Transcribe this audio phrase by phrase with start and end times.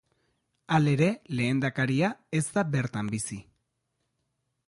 [0.77, 2.09] Halere, lehendakaria
[2.39, 3.37] ez da bertan bizi.